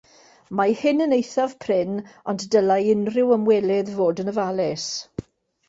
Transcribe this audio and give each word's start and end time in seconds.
Mae 0.59 0.71
hyn 0.79 1.03
yn 1.05 1.13
eithaf 1.17 1.53
prin 1.65 1.93
ond 2.33 2.47
dylai 2.57 2.79
unrhyw 2.95 3.37
ymwelydd 3.39 3.95
fod 4.01 4.25
yn 4.25 4.35
ofalus. 4.35 4.91